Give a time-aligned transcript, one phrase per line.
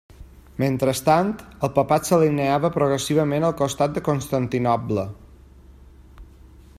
[0.61, 1.27] Mentrestant,
[1.67, 5.07] el papat s'alineava progressivament al costat de Constantinoble.